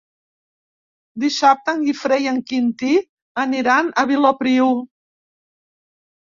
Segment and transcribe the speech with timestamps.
[1.23, 2.89] Dissabte en Guifré i en Quintí
[3.45, 4.73] aniran a Vilopriu.